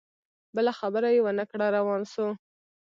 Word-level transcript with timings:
بله 0.55 0.71
خبره 0.79 1.07
یې 1.15 1.19
ونه 1.23 1.45
کړه 1.51 1.67
روان 1.77 2.01
سو 2.13 2.27